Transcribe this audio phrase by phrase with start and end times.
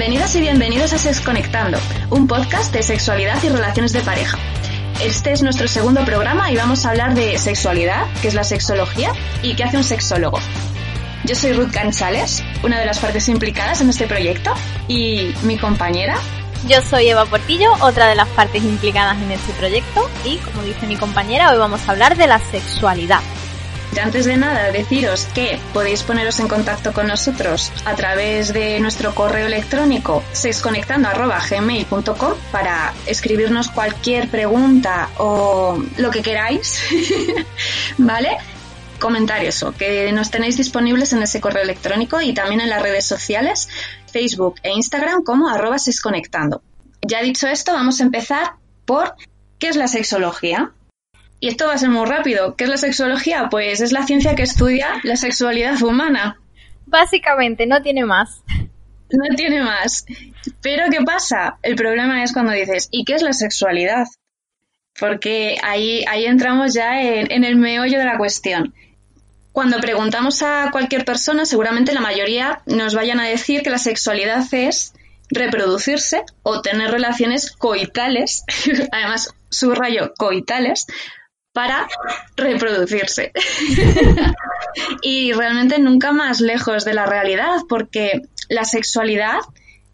[0.00, 1.78] Bienvenidas y bienvenidos a Sexconectando,
[2.08, 4.38] un podcast de sexualidad y relaciones de pareja.
[5.04, 9.12] Este es nuestro segundo programa y vamos a hablar de sexualidad, qué es la sexología
[9.42, 10.38] y qué hace un sexólogo.
[11.24, 14.54] Yo soy Ruth Canchales, una de las partes implicadas en este proyecto,
[14.88, 16.16] y mi compañera.
[16.66, 20.86] Yo soy Eva Portillo, otra de las partes implicadas en este proyecto, y como dice
[20.86, 23.20] mi compañera, hoy vamos a hablar de la sexualidad.
[23.98, 29.14] Antes de nada, deciros que podéis poneros en contacto con nosotros a través de nuestro
[29.14, 36.80] correo electrónico sexconectando.gmail.com para escribirnos cualquier pregunta o lo que queráis,
[37.98, 38.38] ¿vale?
[38.98, 43.06] Comentar eso, que nos tenéis disponibles en ese correo electrónico y también en las redes
[43.06, 43.68] sociales,
[44.10, 46.62] Facebook e Instagram como arroba sexconectando.
[47.02, 48.52] Ya dicho esto, vamos a empezar
[48.86, 49.14] por
[49.58, 50.72] ¿qué es la sexología?
[51.40, 52.54] Y esto va a ser muy rápido.
[52.54, 53.48] ¿Qué es la sexología?
[53.50, 56.38] Pues es la ciencia que estudia la sexualidad humana.
[56.86, 58.42] Básicamente, no tiene más.
[59.10, 60.04] No tiene más.
[60.60, 61.58] Pero ¿qué pasa?
[61.62, 64.06] El problema es cuando dices, ¿y qué es la sexualidad?
[64.98, 68.74] Porque ahí, ahí entramos ya en, en el meollo de la cuestión.
[69.52, 74.44] Cuando preguntamos a cualquier persona, seguramente la mayoría nos vayan a decir que la sexualidad
[74.52, 74.92] es
[75.30, 78.44] reproducirse o tener relaciones coitales,
[78.92, 80.86] además subrayo coitales,
[81.52, 81.88] para
[82.36, 83.32] reproducirse.
[85.02, 89.40] y realmente nunca más lejos de la realidad, porque la sexualidad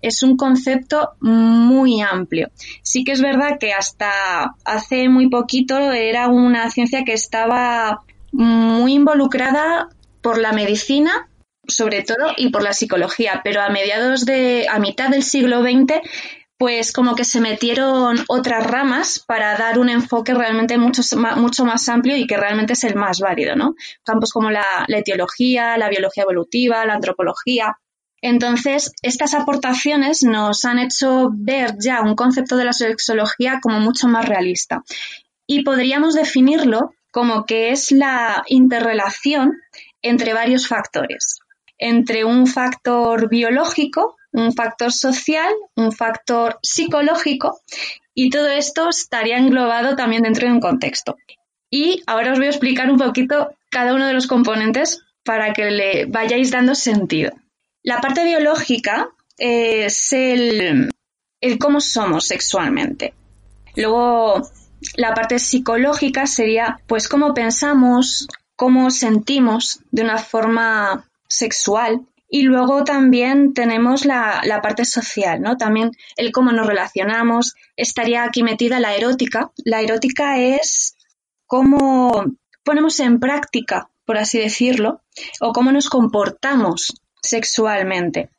[0.02, 2.50] es un concepto muy amplio.
[2.82, 8.02] Sí que es verdad que hasta hace muy poquito era una ciencia que estaba
[8.32, 9.88] muy involucrada
[10.20, 11.28] por la medicina
[11.68, 16.00] sobre todo y por la psicología, pero a mediados de a mitad del siglo XX
[16.58, 21.02] pues como que se metieron otras ramas para dar un enfoque realmente mucho,
[21.36, 23.74] mucho más amplio y que realmente es el más válido, ¿no?
[24.02, 27.76] Campos como la, etiología, la biología evolutiva, la antropología.
[28.22, 34.08] Entonces, estas aportaciones nos han hecho ver ya un concepto de la sexología como mucho
[34.08, 34.82] más realista.
[35.46, 39.52] Y podríamos definirlo como que es la interrelación
[40.00, 41.40] entre varios factores.
[41.78, 47.58] Entre un factor biológico, un factor social, un factor psicológico
[48.14, 51.16] y todo esto estaría englobado también dentro de un contexto.
[51.70, 55.70] Y ahora os voy a explicar un poquito cada uno de los componentes para que
[55.70, 57.32] le vayáis dando sentido.
[57.82, 59.08] La parte biológica
[59.38, 60.90] es el,
[61.40, 63.14] el cómo somos sexualmente.
[63.74, 64.42] Luego,
[64.96, 72.84] la parte psicológica sería pues cómo pensamos, cómo sentimos de una forma sexual y luego
[72.84, 75.56] también tenemos la, parte social, ¿no?
[75.56, 77.54] También el cómo nos relacionamos.
[77.76, 79.52] Estaría aquí metida la erótica.
[79.64, 80.96] La erótica es
[81.46, 82.24] cómo
[82.64, 85.02] ponemos en práctica, por así decirlo,
[85.40, 88.30] o cómo nos comportamos sexualmente.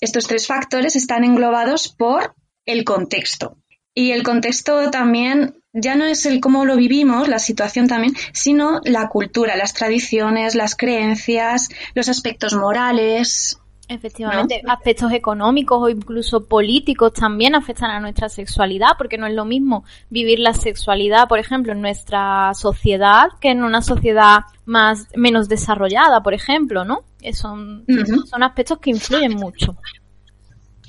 [0.00, 2.34] Estos tres factores están englobados por
[2.66, 3.58] el contexto.
[3.94, 8.80] Y el contexto también ya no es el cómo lo vivimos, la situación también, sino
[8.84, 13.58] la cultura, las tradiciones, las creencias, los aspectos morales.
[13.88, 19.44] Efectivamente, aspectos económicos o incluso políticos también afectan a nuestra sexualidad, porque no es lo
[19.44, 25.48] mismo vivir la sexualidad, por ejemplo, en nuestra sociedad que en una sociedad más menos
[25.48, 27.00] desarrollada, por ejemplo, ¿no?
[27.32, 27.84] Son,
[28.30, 29.76] son aspectos que influyen mucho.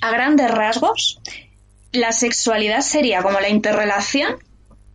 [0.02, 1.20] A grandes rasgos,
[1.92, 4.38] la sexualidad sería como la interrelación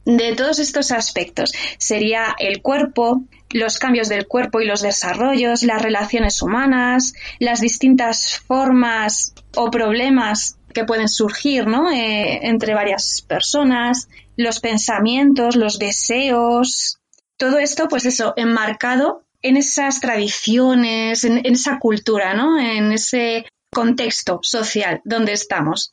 [0.04, 1.52] de todos estos aspectos.
[1.78, 8.38] Sería el cuerpo, los cambios del cuerpo y los desarrollos, las relaciones humanas, las distintas
[8.38, 11.90] formas o problemas que pueden surgir ¿no?
[11.90, 16.98] Eh, entre varias personas, los pensamientos, los deseos,
[17.36, 22.58] todo esto, pues eso, enmarcado en esas tradiciones, en, en esa cultura, ¿no?
[22.58, 25.92] en ese contexto social donde estamos.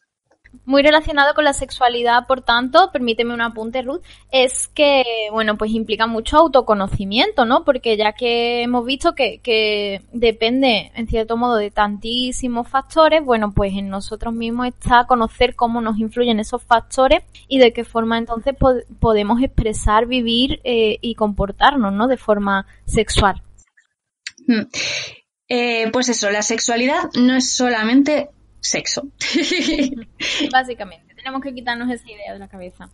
[0.65, 4.01] Muy relacionado con la sexualidad, por tanto, permíteme un apunte, Ruth,
[4.31, 7.63] es que, bueno, pues implica mucho autoconocimiento, ¿no?
[7.63, 13.73] Porque ya que hemos visto que, depende, en cierto modo, de tantísimos factores, bueno, pues
[13.73, 18.55] en nosotros mismos está conocer cómo nos influyen esos factores y de qué forma entonces
[18.99, 22.07] podemos expresar, vivir eh, y comportarnos, ¿no?
[22.07, 23.41] De forma sexual.
[24.47, 24.63] Hmm.
[25.49, 29.03] Eh, pues eso, la sexualidad no es solamente sexo.
[30.51, 32.89] Básicamente, tenemos que quitarnos esa idea de la cabeza.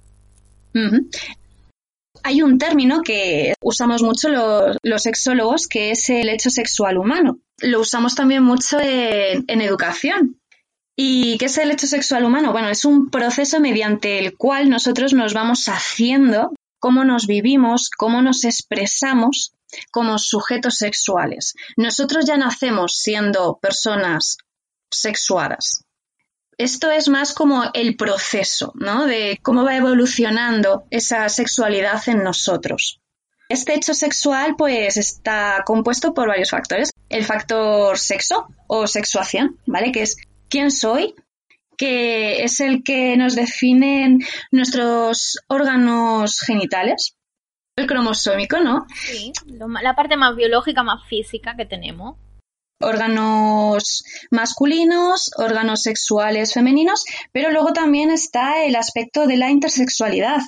[2.24, 7.40] Hay un término que usamos mucho los, sexólogos, que es el hecho sexual humano.
[7.60, 10.40] Lo usamos también mucho en, en educación.
[10.96, 12.52] ¿Y qué es el hecho sexual humano?
[12.52, 18.22] Bueno, es un proceso mediante el cual nosotros nos vamos haciendo cómo nos vivimos, cómo
[18.22, 19.54] nos expresamos
[19.92, 21.54] como sujetos sexuales.
[21.78, 24.38] Nosotros ya nacemos siendo personas
[24.96, 25.86] sexuadas.
[26.58, 29.06] Esto es más como el proceso, ¿no?
[29.06, 33.02] De cómo va evolucionando esa sexualidad en nosotros.
[33.50, 36.92] Este hecho sexual, pues, está compuesto por varios factores.
[37.10, 39.92] El factor sexo o sexuación, ¿vale?
[39.92, 40.16] Que es
[40.50, 41.16] quién soy,
[41.78, 44.20] que es el que nos definen
[44.52, 47.16] nuestros órganos genitales,
[47.76, 48.86] el cromosómico, ¿no?
[48.94, 52.18] Sí, la parte más biológica, más física que tenemos
[52.84, 60.42] órganos masculinos, órganos sexuales femeninos, pero luego también está el aspecto de la intersexualidad,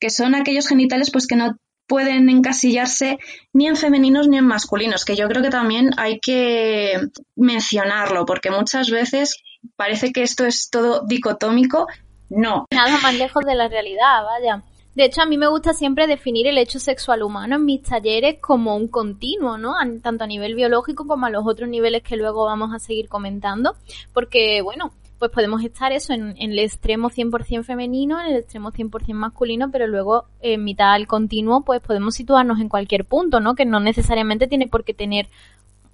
[0.00, 1.56] que son aquellos genitales pues que no
[1.86, 3.18] pueden encasillarse
[3.52, 7.00] ni en femeninos ni en masculinos, que yo creo que también hay que
[7.36, 9.36] mencionarlo, porque muchas veces
[9.76, 11.86] parece que esto es todo dicotómico.
[12.28, 12.66] No.
[12.72, 14.62] Nada más lejos de la realidad, vaya.
[14.96, 18.38] De hecho, a mí me gusta siempre definir el hecho sexual humano en mis talleres
[18.40, 19.74] como un continuo, ¿no?
[20.02, 23.76] Tanto a nivel biológico como a los otros niveles que luego vamos a seguir comentando,
[24.14, 29.12] porque, bueno, pues podemos estar eso en, el extremo 100% femenino, en el extremo 100%
[29.12, 33.54] masculino, pero luego en mitad del continuo, pues podemos situarnos en cualquier punto, ¿no?
[33.54, 35.28] Que no necesariamente tiene por qué tener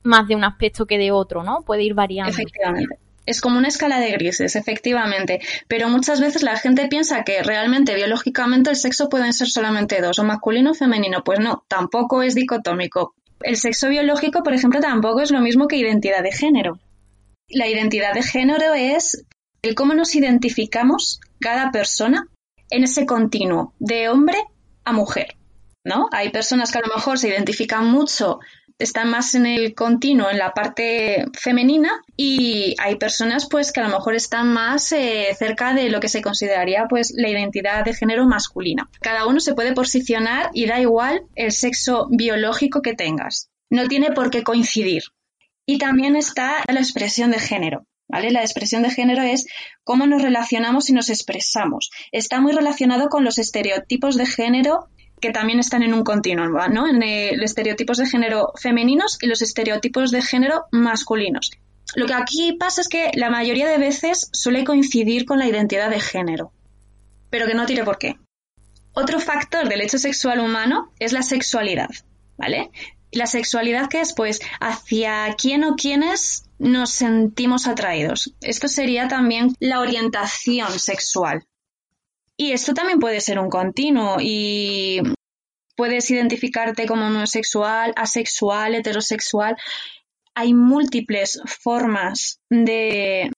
[0.04, 1.62] más de un aspecto que de otro, ¿no?
[1.62, 2.36] Puede ir variando.
[3.26, 7.94] Es como una escala de grises, efectivamente, pero muchas veces la gente piensa que realmente
[7.94, 11.22] biológicamente el sexo pueden ser solamente dos, o masculino o femenino.
[11.24, 13.14] Pues no, tampoco es dicotómico.
[13.40, 16.78] El sexo biológico, por ejemplo, tampoco es lo mismo que identidad de género.
[17.48, 19.24] La identidad de género es
[19.62, 22.28] el cómo nos identificamos cada persona
[22.70, 24.38] en ese continuo de hombre
[24.84, 25.36] a mujer.
[25.84, 26.08] ¿No?
[26.12, 28.38] Hay personas que a lo mejor se identifican mucho
[28.78, 33.88] están más en el continuo, en la parte femenina, y hay personas pues que a
[33.88, 37.94] lo mejor están más eh, cerca de lo que se consideraría pues la identidad de
[37.94, 38.88] género masculina.
[39.00, 43.50] Cada uno se puede posicionar y da igual el sexo biológico que tengas.
[43.70, 45.02] No tiene por qué coincidir.
[45.64, 47.86] Y también está la expresión de género.
[48.08, 48.30] ¿Vale?
[48.30, 49.46] La expresión de género es
[49.84, 51.90] cómo nos relacionamos y nos expresamos.
[52.10, 54.90] Está muy relacionado con los estereotipos de género
[55.22, 56.86] que también están en un continuo, ¿no?
[56.86, 56.98] En
[57.38, 61.52] los estereotipos de género femeninos y los estereotipos de género masculinos.
[61.94, 65.90] Lo que aquí pasa es que la mayoría de veces suele coincidir con la identidad
[65.90, 66.52] de género,
[67.30, 68.16] pero que no tiene por qué.
[68.92, 71.90] Otro factor del hecho sexual humano es la sexualidad,
[72.36, 72.70] ¿vale?
[73.12, 78.34] La sexualidad que es, pues, hacia quién o quiénes nos sentimos atraídos.
[78.40, 81.44] Esto sería también la orientación sexual,
[82.36, 85.00] y esto también puede ser un continuo y
[85.76, 89.56] puedes identificarte como homosexual, asexual, heterosexual.
[90.34, 93.30] Hay múltiples formas de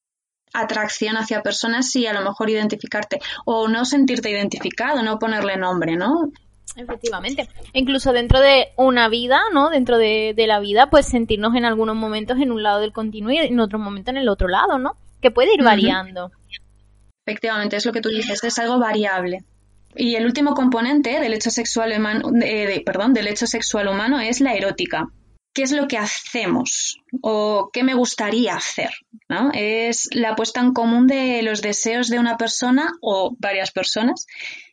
[0.53, 5.97] atracción hacia personas y a lo mejor identificarte o no sentirte identificado, no ponerle nombre,
[5.97, 6.31] ¿no?
[6.77, 7.49] Efectivamente.
[7.73, 9.71] Incluso dentro de una vida, ¿no?
[9.71, 13.39] Dentro de, la vida, pues sentirnos en algunos momentos en un lado del continuo y
[13.39, 14.97] en otros momentos en el otro lado, ¿no?
[15.21, 16.31] Que puede ir variando.
[17.27, 19.45] Efectivamente, es lo que tú dices, es algo variable.
[19.97, 22.31] Y el último componente del hecho sexual humano,
[22.85, 25.09] perdón, del hecho sexual humano es la erótica.
[25.55, 28.91] ¿Qué es lo que hacemos o qué me gustaría hacer?
[29.29, 29.51] ¿no?
[29.55, 34.27] Es la puesta en común de los deseos de una persona o varias personas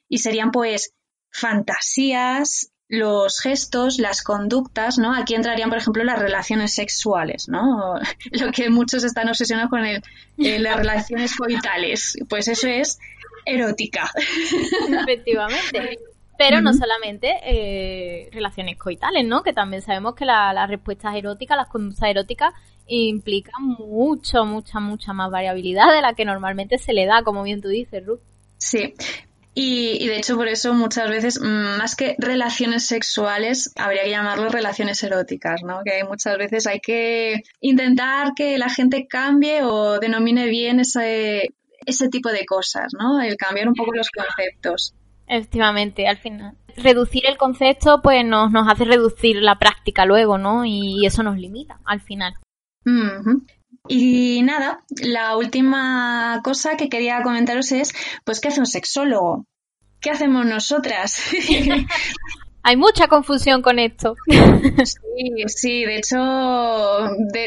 [0.09, 0.93] y serían pues
[1.31, 5.15] fantasías, los gestos, las conductas, ¿no?
[5.15, 7.95] Aquí entrarían, por ejemplo, las relaciones sexuales, ¿no?
[8.31, 10.03] Lo que muchos están obsesionados con el,
[10.37, 12.17] eh, las relaciones coitales.
[12.27, 12.99] Pues eso es
[13.45, 14.11] erótica.
[15.01, 15.99] Efectivamente.
[16.37, 19.41] Pero no solamente eh, relaciones coitales, ¿no?
[19.41, 22.53] Que también sabemos que las respuestas eróticas, las conductas eróticas,
[22.87, 27.61] implican mucho, mucha, mucha más variabilidad de la que normalmente se le da, como bien
[27.61, 28.19] tú dices, Ruth.
[28.57, 28.93] Sí,
[29.53, 34.49] y, de hecho por eso muchas veces, mm, más que relaciones sexuales, habría que llamarlo
[34.49, 35.81] relaciones eróticas, ¿no?
[35.83, 41.49] Que muchas veces hay que intentar que la gente cambie o denomine bien ese,
[41.85, 43.21] ese tipo de cosas, ¿no?
[43.21, 44.93] El cambiar un poco los conceptos.
[45.27, 46.55] Efectivamente, al final.
[46.77, 50.63] Reducir el concepto, pues nos, nos hace reducir la práctica luego, ¿no?
[50.65, 52.33] Y eso nos limita al final.
[53.87, 59.45] Y nada, la última cosa que quería comentaros es, pues, ¿qué hace un sexólogo?
[59.99, 61.21] ¿Qué hacemos nosotras?
[62.63, 64.15] Hay mucha confusión con esto.
[64.29, 66.17] Sí, sí, de hecho,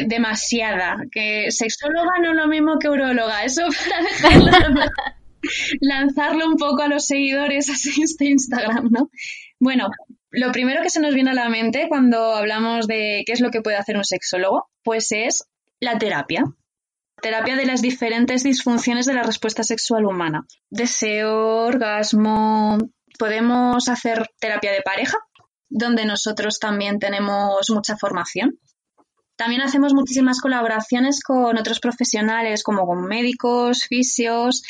[0.06, 0.96] demasiada.
[1.10, 3.44] Que sexóloga no es lo mismo que urologa.
[3.44, 3.62] Eso
[4.24, 4.90] para
[5.80, 9.10] lanzarlo un poco a los seguidores así este Instagram, ¿no?
[9.60, 9.88] Bueno,
[10.30, 13.50] lo primero que se nos viene a la mente cuando hablamos de qué es lo
[13.50, 15.44] que puede hacer un sexólogo, pues es
[15.80, 16.44] la terapia.
[17.20, 20.46] Terapia de las diferentes disfunciones de la respuesta sexual humana.
[20.70, 22.78] Deseo, orgasmo.
[23.18, 25.18] Podemos hacer terapia de pareja,
[25.68, 28.58] donde nosotros también tenemos mucha formación.
[29.36, 34.62] También hacemos muchísimas colaboraciones con otros profesionales, como con médicos, fisios.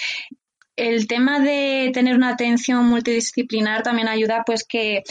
[0.77, 5.03] El tema de tener una atención multidisciplinar también ayuda pues que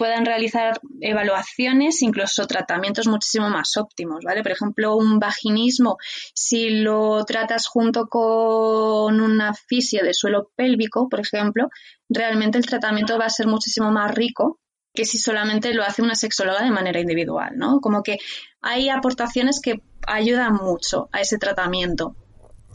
[0.00, 4.42] puedan realizar evaluaciones, incluso tratamientos muchísimo más óptimos, ¿vale?
[4.42, 5.98] Por ejemplo, un vaginismo,
[6.32, 11.68] si lo tratas junto con una fisio de suelo pélvico, por ejemplo,
[12.08, 14.58] realmente el tratamiento va a ser muchísimo más rico
[14.94, 17.80] que si solamente lo hace una sexóloga de manera individual, ¿no?
[17.80, 18.16] Como que
[18.62, 22.16] hay aportaciones que ayudan mucho a ese tratamiento.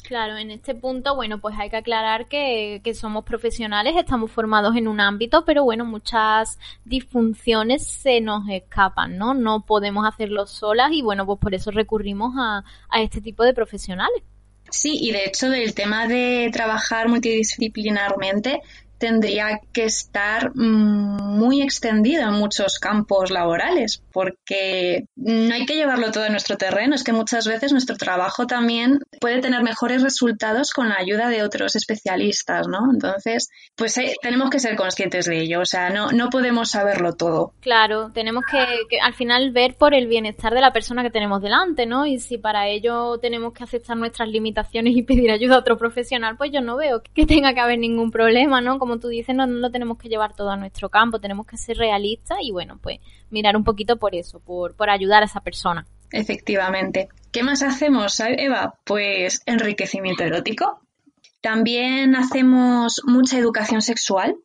[0.07, 4.75] Claro, en este punto, bueno, pues hay que aclarar que, que, somos profesionales, estamos formados
[4.75, 9.33] en un ámbito, pero bueno, muchas disfunciones se nos escapan, ¿no?
[9.33, 13.53] No podemos hacerlo solas y bueno, pues por eso recurrimos a, a este tipo de
[13.53, 14.21] profesionales.
[14.69, 18.61] Sí, y de hecho del tema de trabajar multidisciplinarmente,
[18.97, 26.11] tendría que estar mm, muy extendido en muchos campos laborales, porque no hay que llevarlo
[26.11, 30.71] todo a nuestro terreno, es que muchas veces nuestro trabajo también puede tener mejores resultados
[30.71, 32.79] con la ayuda de otros especialistas, ¿no?
[32.91, 37.13] Entonces, pues eh, tenemos que ser conscientes de ello, o sea, no, no podemos saberlo
[37.13, 37.53] todo.
[37.61, 38.57] Claro, tenemos que
[39.01, 42.05] al final ver por el bienestar de la persona que tenemos delante, ¿no?
[42.05, 46.37] Y si para ello tenemos que aceptar nuestras limitaciones y pedir ayuda a otro profesional,
[46.37, 48.79] pues yo no veo que tenga que haber ningún problema, ¿no?
[48.85, 51.75] Como tú dices, no, lo tenemos que llevar todo a nuestro campo, tenemos que ser
[51.75, 52.99] realistas y bueno, pues
[53.31, 55.87] mirar un poquito por eso, por, por ayudar a esa persona.
[56.11, 57.09] Efectivamente.
[57.31, 58.75] ¿Qué más hacemos, Eva?
[58.83, 60.81] Pues enriquecimiento erótico.
[61.41, 64.35] También hacemos mucha educación sexual,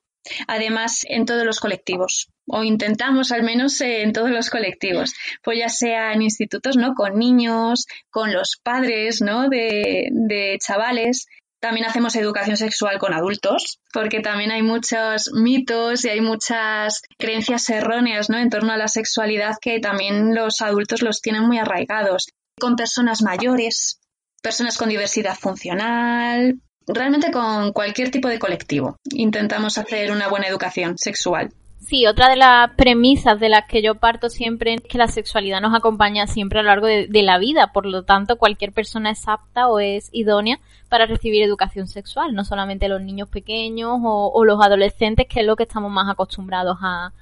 [0.48, 5.68] además en todos los colectivos, o intentamos al menos en todos los colectivos, pues ya
[5.68, 6.94] sea en institutos, ¿no?
[6.94, 9.50] Con niños, con los padres, ¿no?
[9.50, 11.26] De, de chavales,
[11.60, 17.68] también hacemos educación sexual con adultos, porque también hay muchos mitos y hay muchas creencias
[17.68, 18.38] erróneas ¿no?
[18.38, 22.28] en torno a la sexualidad que también los adultos los tienen muy arraigados.
[22.58, 24.00] Con personas mayores,
[24.42, 28.96] personas con diversidad funcional, realmente con cualquier tipo de colectivo.
[29.12, 31.52] Intentamos hacer una buena educación sexual.
[31.90, 35.60] Sí, otra de las premisas de las que yo parto siempre es que la sexualidad
[35.60, 39.26] nos acompaña siempre a lo largo de, la vida, por lo tanto cualquier persona es
[39.26, 44.64] apta o es idónea para recibir educación sexual, no solamente los niños pequeños o, los
[44.64, 47.12] adolescentes, que es lo que estamos más acostumbrados a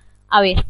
[0.42, 0.62] ver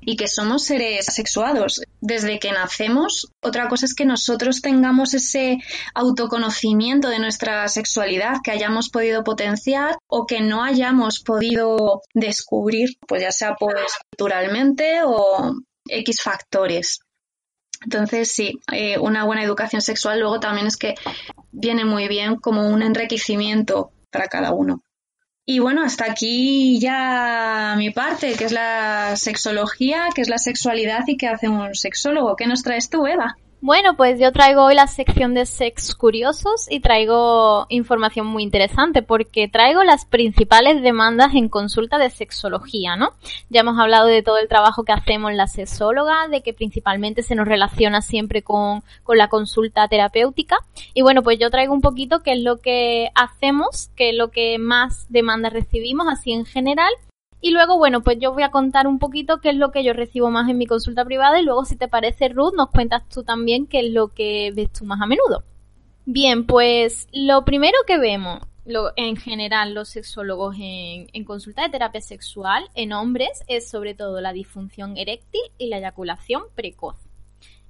[0.00, 3.30] y que somos seres sexuados desde que nacemos.
[3.42, 5.58] Otra cosa es que nosotros tengamos ese
[5.94, 13.22] autoconocimiento de nuestra sexualidad, que hayamos podido potenciar o que no hayamos podido descubrir, pues
[13.22, 13.74] ya sea pues
[14.10, 15.54] culturalmente o
[15.88, 17.00] X factores.
[17.82, 20.94] Entonces, sí, eh, una buena educación sexual luego también es que
[21.52, 24.80] viene muy bien como un enriquecimiento para cada uno.
[25.46, 31.04] Y bueno, hasta aquí ya mi parte, que es la sexología, que es la sexualidad
[31.06, 32.34] y qué hace un sexólogo.
[32.34, 33.36] ¿Qué nos traes tú, Eva?
[33.60, 39.02] Bueno, pues yo traigo hoy la sección de Sex Curiosos y traigo información muy interesante
[39.02, 43.12] porque traigo las principales demandas en consulta de sexología, ¿no?
[43.48, 47.34] Ya hemos hablado de todo el trabajo que hacemos la sexóloga, de que principalmente se
[47.34, 50.58] nos relaciona siempre con, con la consulta terapéutica.
[50.92, 54.30] Y bueno, pues yo traigo un poquito qué es lo que hacemos, qué es lo
[54.30, 56.92] que más demandas recibimos así en general
[57.44, 59.92] y luego, bueno, pues yo voy a contar un poquito qué es lo que yo
[59.92, 63.22] recibo más en mi consulta privada y luego, si te parece, Ruth, nos cuentas tú
[63.22, 65.44] también qué es lo que ves tú más a menudo.
[66.06, 71.68] Bien, pues lo primero que vemos lo, en general los sexólogos en, en, consulta de
[71.68, 76.96] terapia sexual en hombres es sobre todo la disfunción eréctil y la eyaculación precoz.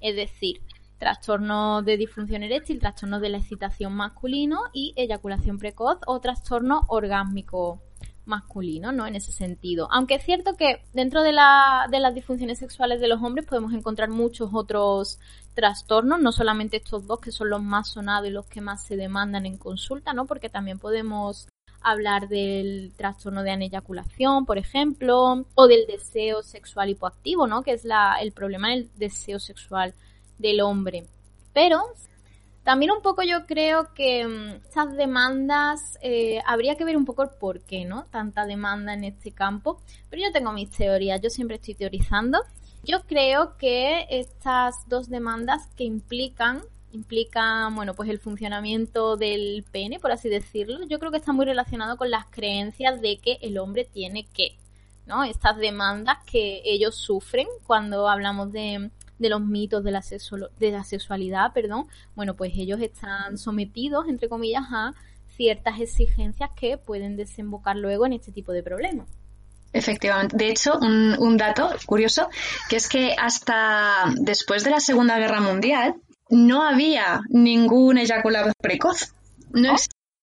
[0.00, 0.61] Es decir,
[0.99, 7.83] trastornos de disfunción eréctil, trastornos de la excitación masculino y eyaculación precoz o trastorno orgásmico
[8.26, 9.07] masculino, ¿no?
[9.07, 9.88] En ese sentido.
[9.90, 13.73] Aunque es cierto que dentro de, la, de las disfunciones sexuales de los hombres podemos
[13.73, 15.19] encontrar muchos otros
[15.54, 18.97] trastornos, no solamente estos dos que son los más sonados y los que más se
[18.97, 20.26] demandan en consulta, ¿no?
[20.26, 21.49] Porque también podemos
[21.81, 27.62] hablar del trastorno de aneyaculación, por ejemplo, o del deseo sexual hipoactivo, ¿no?
[27.62, 29.95] Que es la, el problema del deseo sexual
[30.38, 31.07] del hombre.
[31.52, 31.83] Pero
[32.64, 37.23] también un poco yo creo que mm, estas demandas eh, habría que ver un poco
[37.23, 38.04] el por qué, ¿no?
[38.11, 39.80] Tanta demanda en este campo.
[40.09, 42.40] Pero yo tengo mis teorías, yo siempre estoy teorizando.
[42.83, 49.99] Yo creo que estas dos demandas que implican implican, bueno, pues el funcionamiento del pene,
[49.99, 53.59] por así decirlo, yo creo que está muy relacionado con las creencias de que el
[53.59, 54.56] hombre tiene que,
[55.04, 55.25] ¿no?
[55.25, 60.02] Estas demandas que ellos sufren cuando hablamos de, de los mitos de la,
[60.59, 64.94] de la sexualidad, perdón, bueno, pues ellos están sometidos, entre comillas, a
[65.37, 69.09] ciertas exigencias que pueden desembocar luego en este tipo de problemas.
[69.73, 70.37] Efectivamente.
[70.37, 72.28] De hecho, un, un, dato curioso,
[72.68, 75.97] que es que hasta después de la Segunda Guerra Mundial,
[76.30, 79.14] no había ningún eyaculado precoz.
[79.50, 79.76] No oh.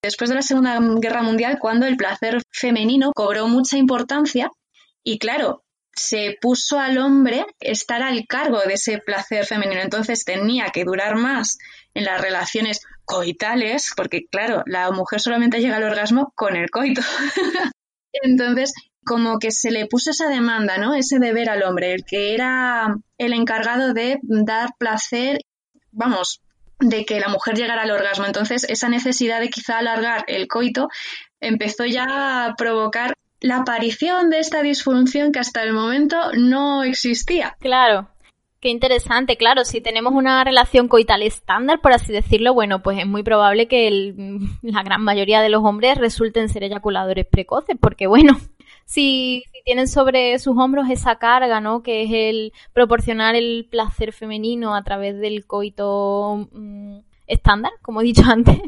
[0.04, 4.50] Después de la Segunda Guerra Mundial, cuando el placer femenino cobró mucha importancia
[5.04, 9.82] y claro, se puso al hombre estar al cargo de ese placer femenino.
[9.82, 11.58] Entonces tenía que durar más
[11.94, 17.02] en las relaciones coitales, porque claro, la mujer solamente llega al orgasmo con el coito.
[18.14, 18.74] Entonces,
[19.06, 20.94] como que se le puso esa demanda, ¿no?
[20.94, 25.40] Ese deber al hombre, el que era el encargado de dar placer
[25.92, 26.42] vamos,
[26.80, 28.26] de que la mujer llegara al orgasmo.
[28.26, 30.88] Entonces, esa necesidad de quizá alargar el coito
[31.40, 37.58] empezó ya a provocar la aparición de esta disfunción que hasta el momento no existía.
[37.60, 38.08] Claro.
[38.62, 43.08] Qué interesante, claro, si tenemos una relación coital estándar, por así decirlo, bueno, pues es
[43.08, 44.14] muy probable que
[44.62, 48.40] la gran mayoría de los hombres resulten ser eyaculadores precoces, porque bueno,
[48.86, 51.82] si, tienen sobre sus hombros esa carga, ¿no?
[51.82, 58.04] Que es el proporcionar el placer femenino a través del coito mm, estándar, como he
[58.04, 58.60] dicho antes.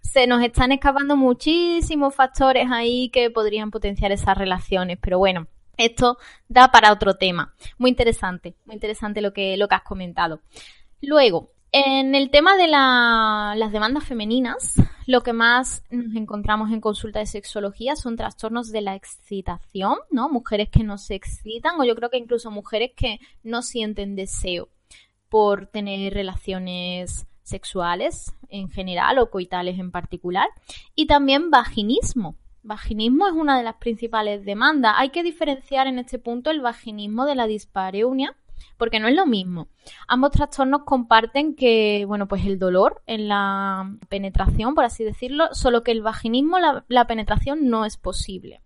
[0.00, 6.18] Se nos están escapando muchísimos factores ahí que podrían potenciar esas relaciones, pero bueno, esto
[6.48, 7.54] da para otro tema.
[7.78, 10.40] Muy interesante, muy interesante lo que, lo que has comentado.
[11.00, 14.74] Luego, en el tema de las demandas femeninas,
[15.06, 20.28] lo que más nos encontramos en consulta de sexología son trastornos de la excitación, ¿no?
[20.28, 24.68] Mujeres que no se excitan o yo creo que incluso mujeres que no sienten deseo
[25.28, 30.48] por tener relaciones sexuales en general o coitales en particular.
[30.94, 32.36] Y también vaginismo.
[32.62, 34.94] Vaginismo es una de las principales demandas.
[34.96, 38.36] Hay que diferenciar en este punto el vaginismo de la dispareunia,
[38.76, 39.68] porque no es lo mismo.
[40.08, 45.82] Ambos trastornos comparten que, bueno, pues el dolor en la penetración, por así decirlo, solo
[45.82, 48.60] que el vaginismo, la, penetración no es posible.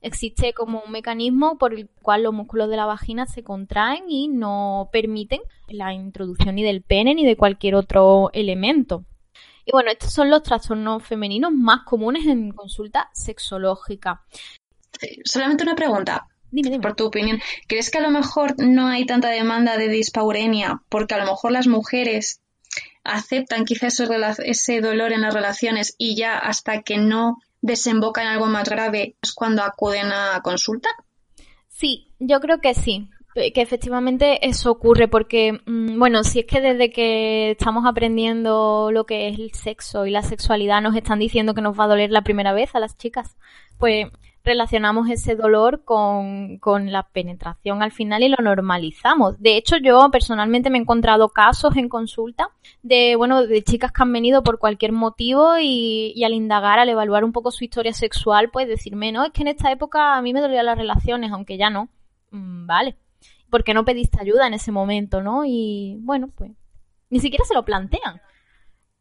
[0.00, 4.28] Existe como un mecanismo por el cual los músculos de la vagina se contraen y
[4.28, 9.04] no permiten la introducción ni del pene ni de cualquier otro elemento.
[9.64, 14.22] Y bueno, estos son los trastornos femeninos más comunes en consulta sexológica.
[15.24, 16.26] solamente una pregunta.
[16.80, 21.14] Por tu opinión, ¿crees que a lo mejor no hay tanta demanda de dispaurenia porque
[21.14, 22.40] a lo mejor las mujeres
[23.04, 24.00] aceptan quizás
[24.38, 29.16] ese dolor en las relaciones y ya hasta que no desemboca en algo más grave
[29.22, 30.88] es cuando acuden a consulta?
[31.68, 33.08] Sí, yo creo que sí
[33.52, 39.06] que efectivamente eso ocurre porque, mm, bueno, si es que desde que estamos aprendiendo lo
[39.06, 42.10] que es el sexo y la sexualidad nos están diciendo que nos va a doler
[42.10, 43.36] la primera vez a las chicas,
[43.78, 44.06] pues
[44.48, 46.58] relacionamos ese dolor con,
[46.90, 49.40] la penetración al final y lo normalizamos.
[49.40, 52.48] De hecho, yo personalmente me he encontrado casos en consulta
[52.82, 56.88] de, bueno, de chicas que han venido por cualquier motivo y, y al indagar, al
[56.88, 60.22] evaluar un poco su historia sexual, pues decirme, no, es que en esta época a
[60.22, 61.88] mí me dolían las relaciones, aunque ya no.
[62.30, 62.96] Mm, vale.
[63.50, 65.44] Porque no pediste ayuda en ese momento, ¿no?
[65.46, 66.52] Y bueno, pues
[67.10, 68.20] ni siquiera se lo plantean.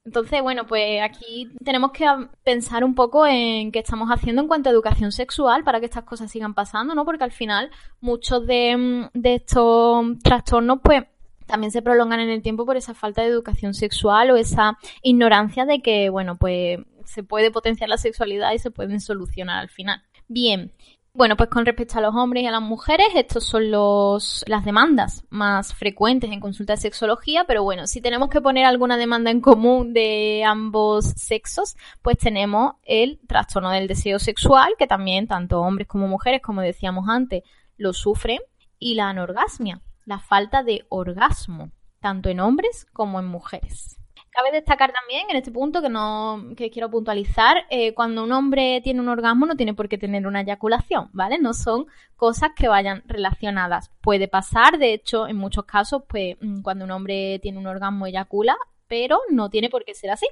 [0.08, 2.06] Entonces, bueno, pues aquí tenemos que
[2.46, 6.06] pensar un poco en qué estamos haciendo en cuanto a educación sexual para que estas
[6.06, 7.04] cosas sigan pasando, ¿no?
[7.04, 11.04] Porque al final muchos de, mm, de estos trastornos, pues
[11.46, 15.66] también se prolongan en el tiempo por esa falta de educación sexual o esa ignorancia
[15.66, 20.02] de que, bueno, pues se puede potenciar la sexualidad y se pueden solucionar al final.
[20.30, 20.72] Bien,
[21.18, 24.64] bueno, pues con respecto a los hombres y a las mujeres, estos son los, las
[24.64, 29.32] demandas más frecuentes en consulta de sexología, pero bueno, si tenemos que poner alguna demanda
[29.32, 35.60] en común de ambos sexos, pues tenemos el trastorno del deseo sexual, que también tanto
[35.60, 37.42] hombres como mujeres, como decíamos antes,
[37.78, 38.40] lo sufren,
[38.78, 43.98] y la anorgasmia, la falta de orgasmo, tanto en hombres como en mujeres.
[44.38, 48.82] Cabe destacar también en este punto que no que quiero puntualizar, eh, cuando un hombre
[48.84, 51.40] tiene un orgasmo no tiene por qué tener una eyaculación, ¿vale?
[51.40, 53.90] No son cosas que vayan relacionadas.
[54.00, 58.06] Puede pasar, de hecho, en muchos casos, pues mm, cuando un hombre tiene un orgasmo
[58.06, 58.56] eyacula,
[58.88, 60.28] pero no tiene por qué ser así.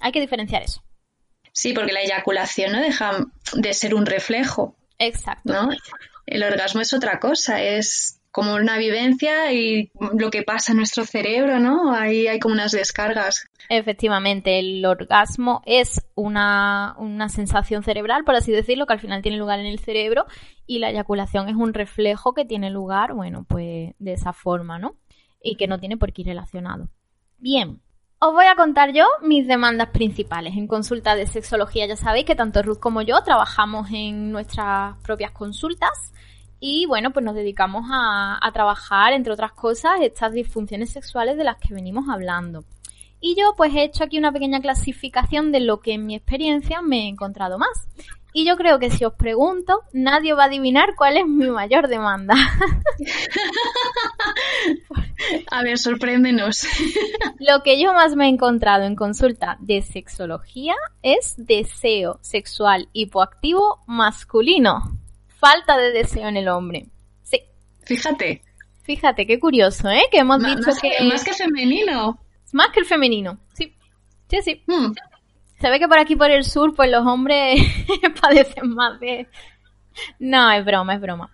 [0.00, 0.82] Hay que diferenciar eso.
[1.52, 4.76] Sí, porque la eyaculación no deja de ser un reflejo.
[4.98, 5.50] Exacto.
[5.50, 5.70] ¿no?
[6.26, 11.06] El orgasmo es otra cosa, es como una vivencia y lo que pasa en nuestro
[11.06, 11.94] cerebro, ¿no?
[11.94, 13.48] Ahí hay como unas descargas.
[13.70, 19.38] Efectivamente, el orgasmo es una, una sensación cerebral, por así decirlo, que al final tiene
[19.38, 20.26] lugar en el cerebro
[20.66, 24.96] y la eyaculación es un reflejo que tiene lugar, bueno, pues de esa forma, ¿no?
[25.42, 26.90] Y que no tiene por qué ir relacionado.
[27.38, 27.80] Bien,
[28.18, 30.58] os voy a contar yo mis demandas principales.
[30.58, 35.30] En consulta de sexología ya sabéis que tanto Ruth como yo trabajamos en nuestras propias
[35.30, 36.12] consultas
[36.68, 41.58] y bueno, pues nos dedicamos a, trabajar, entre otras cosas, estas disfunciones sexuales de las
[41.58, 42.64] que venimos hablando.
[43.20, 46.82] Y yo pues he hecho aquí una pequeña clasificación de lo que en mi experiencia
[46.82, 47.86] me he encontrado más.
[48.32, 51.86] Y yo creo que si os pregunto, nadie va a adivinar cuál es mi mayor
[51.86, 52.34] demanda.
[55.52, 56.66] a ver, sorpréndenos.
[57.38, 63.78] Lo que yo más me he encontrado en consulta de sexología es deseo sexual hipoactivo
[63.86, 64.82] masculino
[65.38, 66.86] falta de deseo en el hombre.
[67.22, 67.40] Sí.
[67.84, 68.42] Fíjate.
[68.82, 70.04] Fíjate, qué curioso, ¿eh?
[70.10, 71.04] Que hemos dicho que...
[71.04, 72.20] Más que femenino.
[72.52, 73.74] Más que el femenino, sí.
[74.28, 74.62] Sí, sí.
[74.66, 74.92] Hmm.
[75.60, 77.60] Se ve que por aquí, por el sur, pues los hombres
[78.20, 79.26] padecen más de...
[80.18, 81.30] No, es broma, es broma.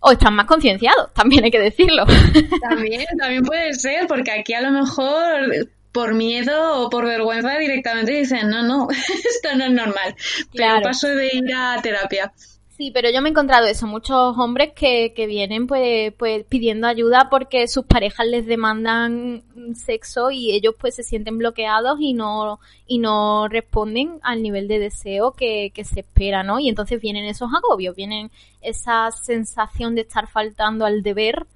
[0.00, 2.04] O están más concienciados, también hay que decirlo.
[2.68, 8.12] También, también puede ser, porque aquí a lo mejor por miedo o por vergüenza directamente
[8.12, 10.16] dicen, no, no, esto no es normal.
[10.52, 12.32] Pero paso de ir a terapia.
[12.82, 16.88] Sí, pero yo me he encontrado eso, muchos hombres que, que vienen pues, pues pidiendo
[16.88, 19.44] ayuda porque sus parejas les demandan
[19.76, 24.80] sexo y ellos pues se sienten bloqueados y no, y no responden al nivel de
[24.80, 26.58] deseo que, que se espera, ¿no?
[26.58, 31.46] Y entonces vienen esos agobios, vienen esa sensación de estar faltando al deber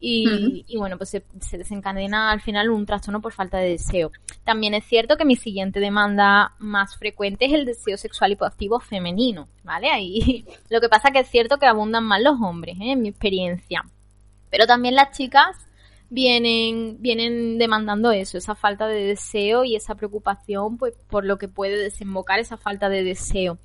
[0.00, 4.12] y, y, bueno, pues se, se, desencadena al final un trastorno por falta de deseo.
[4.44, 9.48] También es cierto que mi siguiente demanda más frecuente es el deseo sexual hipoactivo femenino,
[9.64, 9.90] ¿vale?
[9.90, 12.92] Ahí lo que pasa que es cierto que abundan más los hombres, ¿eh?
[12.92, 13.84] en mi experiencia.
[14.50, 15.56] Pero también las chicas
[16.10, 21.48] vienen, vienen demandando eso, esa falta de deseo y esa preocupación pues, por lo que
[21.48, 23.58] puede desembocar esa falta de deseo.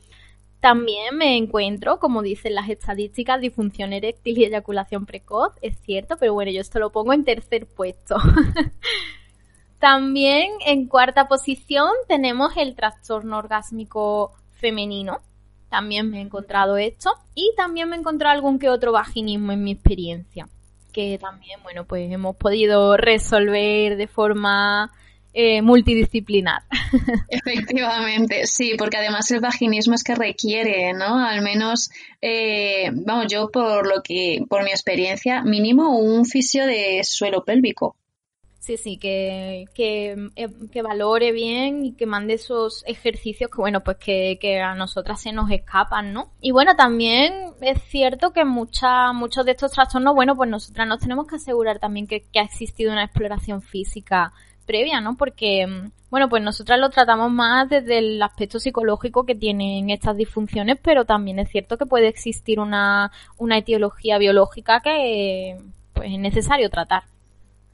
[0.64, 6.34] También me encuentro, como dicen las estadísticas, disfunción eréctil y eyaculación precoz, es cierto, pero
[6.34, 8.16] bueno, yo esto lo pongo en tercer puesto.
[9.80, 15.20] También en cuarta posición tenemos el trastorno orgásmico femenino.
[15.68, 17.12] También me he encontrado esto.
[17.36, 20.48] Y también me he encontrado algún que otro vaginismo en mi experiencia.
[20.94, 24.94] Que también, bueno, pues hemos podido resolver de forma
[25.34, 26.62] eh, multidisciplinar.
[27.28, 31.20] Efectivamente, sí, porque además el vaginismo es que requiere, ¿no?
[31.20, 31.90] Al menos,
[32.22, 37.96] eh, vamos, yo por lo que, por mi experiencia, mínimo un fisio de suelo pélvico.
[38.60, 43.84] Sí, sí, que, que, eh, que, valore bien y que mande esos ejercicios que, bueno,
[43.84, 46.32] pues que, que, a nosotras se nos escapan, ¿no?
[46.40, 51.00] Y bueno, también es cierto que mucha, muchos de estos trastornos, bueno, pues nosotras nos
[51.00, 54.32] tenemos que asegurar también que, que ha existido una exploración física
[54.64, 55.16] previa, ¿no?
[55.16, 60.18] Porque, mm, bueno, pues nosotras lo tratamos más desde el aspecto psicológico que tienen estas
[60.18, 65.58] disfunciones, pero también es cierto que puede existir una, una etiología biológica que
[65.94, 67.04] pues es necesario tratar.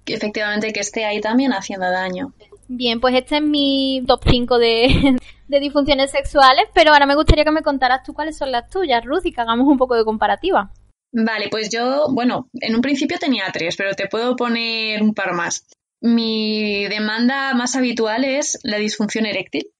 [0.05, 2.33] Efectivamente, que esté ahí también haciendo daño.
[2.67, 7.43] Bien, pues este es mi top 5 de, de disfunciones sexuales, pero ahora me gustaría
[7.43, 10.05] que me contaras tú cuáles son las tuyas, Ruth, y que hagamos un poco de
[10.05, 10.71] comparativa.
[11.11, 15.33] Vale, pues yo, bueno, en un principio tenía tres, pero te puedo poner un par
[15.33, 15.65] más.
[16.01, 19.71] Mi demanda más habitual es la disfunción eréctil.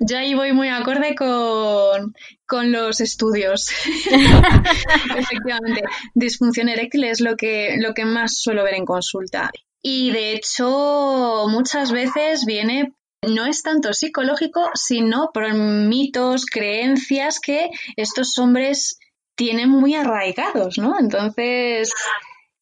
[0.00, 2.14] Yo ahí voy muy acorde con,
[2.46, 3.70] con los estudios.
[5.16, 5.82] Efectivamente,
[6.14, 9.50] disfunción eréctil es lo que, lo que más suelo ver en consulta.
[9.82, 17.70] Y de hecho, muchas veces viene, no es tanto psicológico, sino por mitos, creencias que
[17.96, 18.98] estos hombres
[19.36, 20.98] tienen muy arraigados, ¿no?
[20.98, 21.92] Entonces,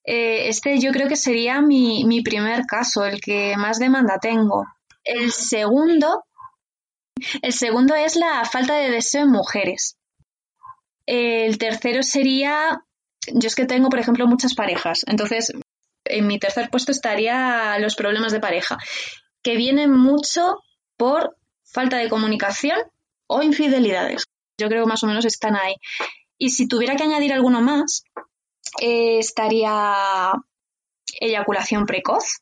[0.04, 4.66] eh, este yo creo que sería mi, mi primer caso, el que más demanda tengo.
[5.02, 6.24] El segundo,
[7.42, 9.96] el segundo es la falta de deseo en mujeres.
[11.06, 12.82] El tercero sería,
[13.32, 15.52] yo es que tengo, por ejemplo, muchas parejas, entonces
[16.04, 18.78] en mi tercer puesto estaría los problemas de pareja,
[19.42, 20.58] que vienen mucho
[20.96, 22.78] por falta de comunicación
[23.26, 24.24] o infidelidades.
[24.58, 25.74] Yo creo que más o menos están ahí.
[26.38, 28.04] Y si tuviera que añadir alguno más,
[28.80, 30.32] eh, estaría
[31.20, 32.40] eyaculación precoz.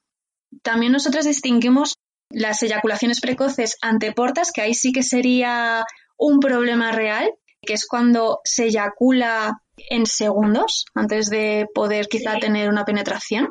[0.62, 1.96] También nosotros distinguimos
[2.30, 5.84] las eyaculaciones precoces anteportas, que ahí sí que sería
[6.16, 7.30] un problema real,
[7.60, 13.48] que es cuando se eyacula en segundos antes de poder quizá tener una penetración.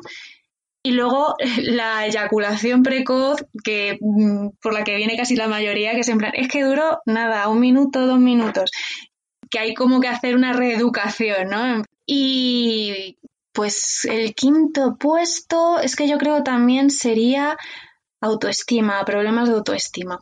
[0.84, 6.00] Y luego la eyaculación precoz, que mm, por la que viene casi la mayoría, que
[6.00, 8.70] es en plan, es que duró nada, un minuto, dos minutos.
[9.50, 11.82] Que hay como que hacer una reeducación, ¿no?
[12.06, 13.18] Y
[13.52, 17.56] pues el quinto puesto es que yo creo también sería
[18.20, 20.20] autoestima, problemas de autoestima.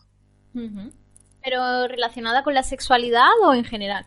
[1.43, 4.07] ¿Pero relacionada con la sexualidad o en general?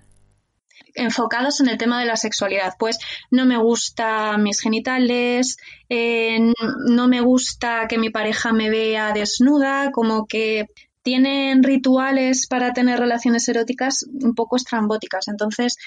[0.96, 2.74] enfocados en el tema de la sexualidad.
[2.78, 3.00] Pues
[3.32, 5.58] no me gusta mis genitales,
[5.90, 6.54] eh,
[6.88, 10.68] no me gusta que mi pareja me vea desnuda, como que
[11.02, 15.28] tienen rituales para tener relaciones eróticas un poco estrambóticas.
[15.28, 15.78] Entonces,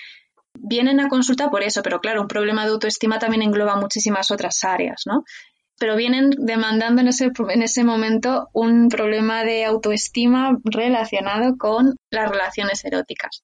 [0.67, 4.65] vienen a consulta por eso, pero claro, un problema de autoestima también engloba muchísimas otras
[4.65, 5.25] áreas, ¿no?
[5.79, 12.31] Pero vienen demandando en ese, en ese momento un problema de autoestima relacionado con las
[12.31, 13.43] relaciones eróticas.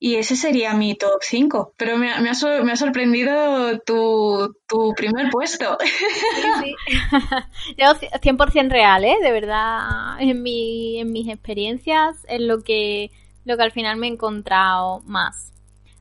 [0.00, 1.74] Y ese sería mi top 5.
[1.78, 5.78] Pero me, me, ha, me ha, sorprendido tu, tu, primer puesto.
[6.60, 8.06] Sí, sí.
[8.20, 9.16] 100% real, ¿eh?
[9.22, 13.12] De verdad, en, mi, en mis experiencias es lo que,
[13.44, 15.53] lo que al final me he encontrado más.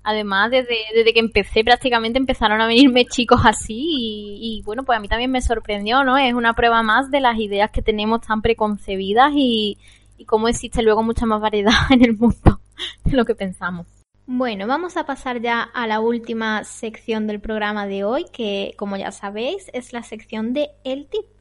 [0.04, 5.02] Además, desde, desde que empecé, prácticamente empezaron a venirme chicos así y, bueno, pues a
[5.02, 6.18] mí también me sorprendió, ¿no?
[6.18, 9.78] Es una prueba más de las ideas que tenemos tan preconcebidas y,
[10.18, 12.60] y cómo existe luego mucha más variedad en el mundo
[13.06, 13.88] de lo que pensamos.
[14.26, 18.96] Bueno, vamos a pasar ya a la última sección del programa de hoy, que como
[18.96, 21.33] ya sabéis es la sección de El Tip.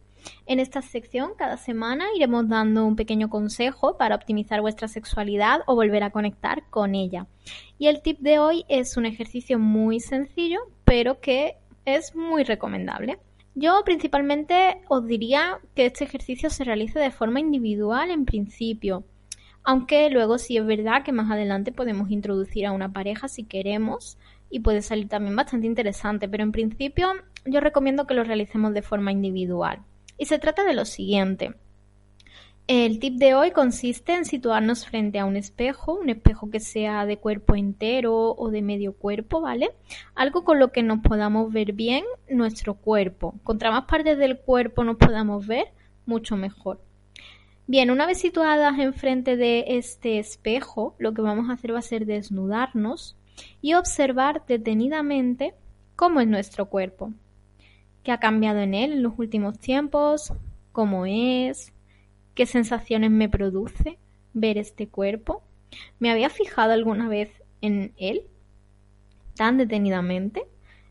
[0.46, 5.74] En esta sección cada semana iremos dando un pequeño consejo para optimizar vuestra sexualidad o
[5.74, 7.26] volver a conectar con ella.
[7.78, 13.18] Y el tip de hoy es un ejercicio muy sencillo, pero que es muy recomendable.
[13.54, 19.04] Yo principalmente os diría que este ejercicio se realice de forma individual en principio,
[19.62, 24.16] aunque luego sí es verdad que más adelante podemos introducir a una pareja si queremos
[24.50, 27.12] y puede salir también bastante interesante, pero en principio
[27.44, 29.82] yo recomiendo que lo realicemos de forma individual.
[30.22, 31.56] Y se trata de lo siguiente.
[32.68, 37.06] El tip de hoy consiste en situarnos frente a un espejo, un espejo que sea
[37.06, 39.72] de cuerpo entero o de medio cuerpo, ¿vale?
[40.14, 43.34] Algo con lo que nos podamos ver bien nuestro cuerpo.
[43.42, 45.72] Contra más partes del cuerpo nos podamos ver,
[46.06, 46.80] mucho mejor.
[47.66, 51.82] Bien, una vez situadas enfrente de este espejo, lo que vamos a hacer va a
[51.82, 53.16] ser desnudarnos
[53.60, 55.54] y observar detenidamente
[55.96, 57.12] cómo es nuestro cuerpo,
[58.02, 60.32] qué ha cambiado en él en los últimos tiempos,
[60.72, 61.72] cómo es,
[62.34, 63.98] qué sensaciones me produce
[64.32, 65.42] ver este cuerpo.
[65.98, 68.22] ¿Me había fijado alguna vez en él
[69.34, 70.46] tan detenidamente?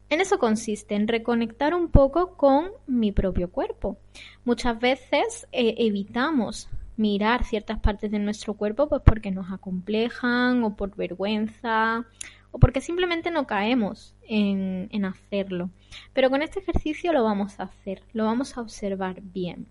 [0.10, 3.98] En eso consiste, en reconectar un poco con mi propio cuerpo.
[4.44, 10.76] Muchas veces eh, evitamos mirar ciertas partes de nuestro cuerpo pues porque nos acomplejan o
[10.76, 12.06] por vergüenza
[12.52, 15.70] o porque simplemente no caemos en, en hacerlo.
[16.14, 19.68] Pero con este ejercicio lo vamos a hacer, lo vamos a observar bien.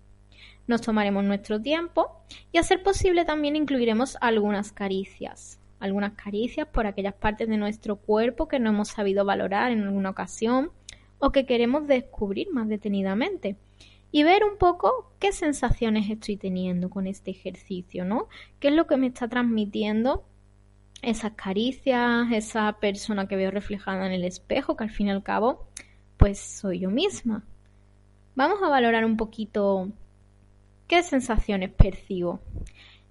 [0.67, 5.59] Nos tomaremos nuestro tiempo y a ser posible también incluiremos algunas caricias.
[5.79, 10.11] Algunas caricias por aquellas partes de nuestro cuerpo que no hemos sabido valorar en alguna
[10.11, 10.71] ocasión
[11.17, 13.55] o que queremos descubrir más detenidamente
[14.11, 18.27] y ver un poco qué sensaciones estoy teniendo con este ejercicio, ¿no?
[18.59, 20.23] ¿Qué es lo que me está transmitiendo
[21.01, 25.23] esas caricias, esa persona que veo reflejada en el espejo, que al fin y al
[25.23, 25.67] cabo,
[26.17, 27.43] pues soy yo misma.
[28.35, 29.89] Vamos a valorar un poquito
[30.87, 32.39] qué sensaciones percibo.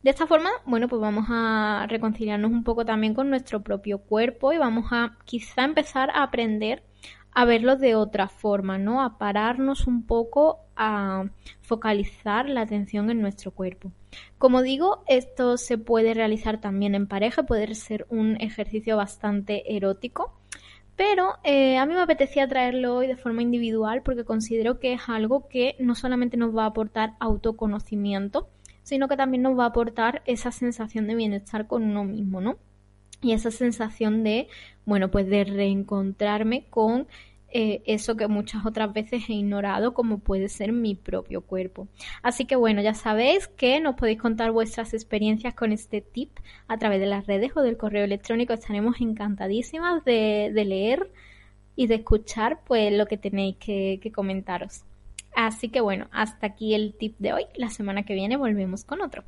[0.03, 4.53] De esta forma, bueno, pues vamos a reconciliarnos un poco también con nuestro propio cuerpo
[4.53, 6.83] y vamos a quizá empezar a aprender
[7.33, 9.03] a verlo de otra forma, ¿no?
[9.03, 11.25] A pararnos un poco a
[11.61, 13.93] focalizar la atención en nuestro cuerpo.
[14.39, 20.33] Como digo, esto se puede realizar también en pareja, puede ser un ejercicio bastante erótico,
[20.97, 25.03] pero eh, a mí me apetecía traerlo hoy de forma individual porque considero que es
[25.07, 28.49] algo que no solamente nos va a aportar autoconocimiento,
[28.83, 32.57] sino que también nos va a aportar esa sensación de bienestar con uno mismo, ¿no?
[33.23, 34.49] y esa sensación de,
[34.85, 37.07] bueno, pues de reencontrarme con
[37.53, 41.89] eh, eso que muchas otras veces he ignorado como puede ser mi propio cuerpo.
[42.23, 46.31] Así que bueno, ya sabéis que nos podéis contar vuestras experiencias con este tip
[46.69, 48.53] a través de las redes o del correo electrónico.
[48.53, 51.11] Estaremos encantadísimas de, leer
[51.75, 54.85] y de escuchar pues lo que tenéis que, que comentaros.
[55.35, 57.47] Así que bueno, hasta aquí el tip de hoy.
[57.55, 59.25] La semana que viene volvemos con otro.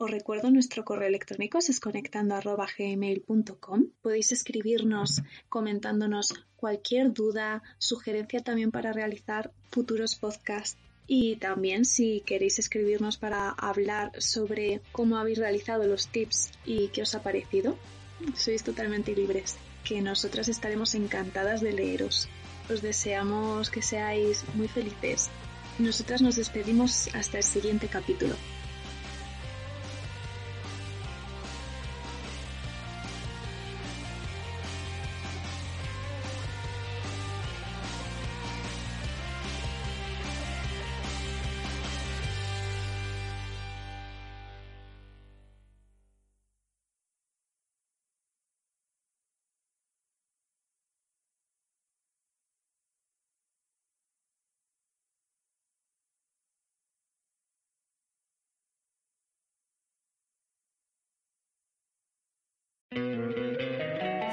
[0.00, 3.86] Os recuerdo nuestro correo electrónico sesconectando.gmail.com.
[4.00, 10.78] Podéis escribirnos comentándonos cualquier duda, sugerencia también para realizar futuros podcasts.
[11.08, 17.02] Y también si queréis escribirnos para hablar sobre cómo habéis realizado los tips y qué
[17.02, 17.76] os ha parecido,
[18.36, 22.28] sois totalmente libres, que nosotras estaremos encantadas de leeros.
[22.70, 25.28] Os deseamos que seáis muy felices.
[25.80, 28.36] Nosotras nos despedimos hasta el siguiente capítulo.